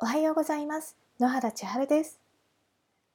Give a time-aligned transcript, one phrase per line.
[0.00, 0.96] おはようございます。
[1.18, 2.20] 野原千春です。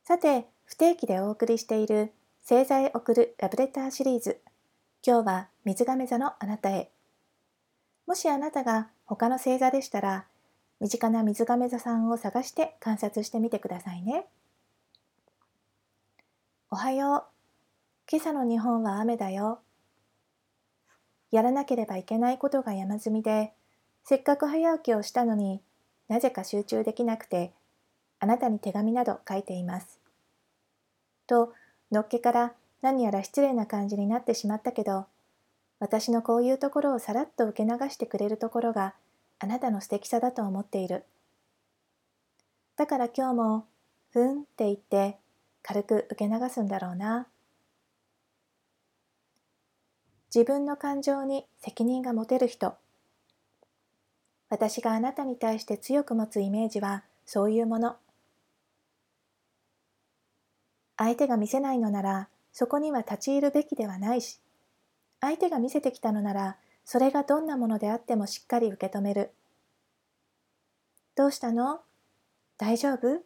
[0.03, 2.11] さて、不定期でお送りしている
[2.45, 4.41] 星座へ送るラブレターシリーズ。
[5.01, 6.91] 今日は水亀座のあなたへ。
[8.05, 10.25] もしあなたが他の星座でしたら、
[10.81, 14.25] 身近な水亀座さんを探して観察してみてくださいね。
[16.69, 17.23] おはよう。
[18.11, 19.61] 今朝の日本は雨だよ。
[21.31, 23.53] やらなければいけないことが山積みで、
[24.03, 25.61] せっかく早起きをしたのに
[26.07, 27.51] なぜか集中できなくて、
[28.19, 29.99] あなたに手紙など書いています。
[31.27, 31.53] と、
[31.91, 35.05] のっけから何やら失礼な感じになってしまったけど、
[35.79, 38.93] 私のこういうところをさらっと受け流してくれるところが
[39.39, 41.03] あなたの素敵さだと思っている。
[42.75, 43.65] だから今日も、
[44.11, 45.17] ふんって言って
[45.61, 47.27] 軽く受け流すんだろうな。
[50.33, 52.75] 自分の感情に責任が持てる人。
[54.53, 57.95] 私があなたに対して強く持つイメージはそういうもの。
[60.95, 64.39] 相手が見せないのならそこには立ち入るべきではないし、
[65.21, 69.31] 相手が見せてきたのならそれがどんなものであってもしっかり受け止める。
[71.15, 71.79] どうしたの？
[72.59, 73.15] 大丈夫？
[73.15, 73.21] っ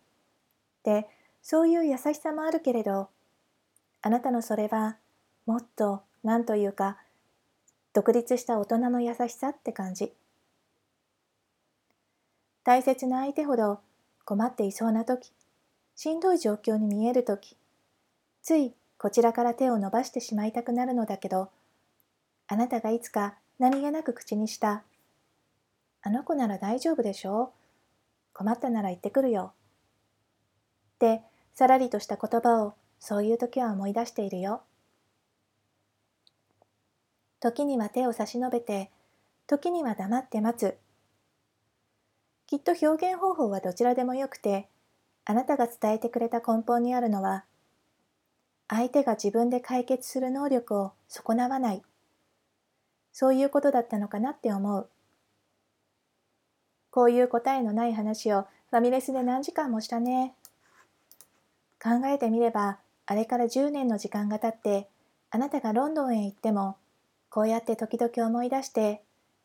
[0.81, 1.09] て
[1.41, 3.09] そういう優しさもあるけれど、
[4.01, 4.95] あなたのそれは
[5.45, 6.95] もっと何というか
[7.91, 10.13] 独立した大人の優しさって感じ。
[12.67, 13.79] 大切な相手ほど
[14.25, 15.31] 困っていそうな時
[15.95, 17.55] しんどい状況に見える時
[18.41, 21.49] ついこちらから手を伸ばしてしまいたくなるのだけど
[22.45, 24.83] あなたがいつか何気なく口にした
[26.03, 27.53] 「あの子なら大丈夫でしょ
[28.33, 29.53] 困ったなら言ってくるよ」
[30.95, 31.23] って
[31.53, 34.61] さらりとした言葉をそういう時は思い出しているよ。
[37.39, 38.91] 時には手を差し伸べて
[39.45, 40.77] 時には黙って待つ
[42.47, 44.69] きっと表現方法はどちらでもよくて、
[45.25, 47.43] あなたが伝えてくれた根本にあるのは、
[48.69, 51.83] 相手が自分で解決する能力を損なわない。
[53.11, 54.89] そういうことだったのかなって思う。
[56.89, 60.33] こういう答えのない話をファミレスで何時間もしたね。
[61.83, 64.87] 考えてみれば、あれから10年の時間が経って、
[65.31, 66.77] あなたがロンドンへ行っても、
[67.29, 69.01] こうやって時々思い出して、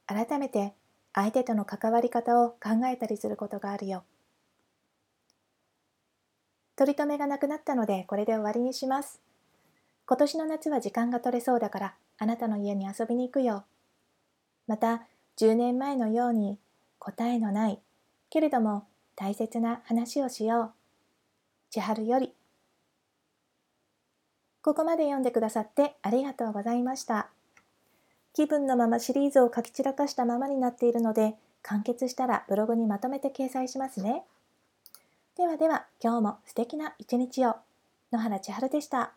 [0.07, 0.75] 改めて
[1.15, 4.05] 相手との関わり方を考えたりすることがあるよ。
[6.77, 9.21] 取り留めがなくなったのでこれで終わりにします。
[10.07, 13.65] 今年の夏は時間が取れそうだからあなたの家に遊びに行くよ。
[14.67, 15.03] また
[15.39, 16.59] 10年前のように
[16.99, 17.79] 答えのない
[18.31, 18.87] けれども
[19.17, 20.71] 大切な話をしよう。
[21.71, 22.33] 千春より。
[24.63, 27.29] ここまで読んでくださってありがとうございました。
[28.35, 34.25] 気分のままシリーズを書き散らかしたままになっているので、完結したらブログにまとめて掲載しますね。
[35.37, 37.57] ではでは、今日も素敵な一日を。
[38.13, 39.13] 野原千春でした。